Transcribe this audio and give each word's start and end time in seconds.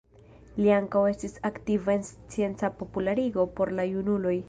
Li 0.61 0.71
ankaŭ 0.77 1.03
estis 1.11 1.37
aktiva 1.51 1.95
en 1.99 2.09
scienca 2.09 2.73
popularigo 2.83 3.51
por 3.61 3.79
la 3.81 3.91
junuloj. 3.95 4.39